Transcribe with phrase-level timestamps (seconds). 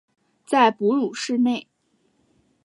[0.47, 1.69] 在哺乳室内